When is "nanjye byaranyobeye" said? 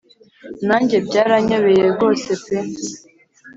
0.67-1.81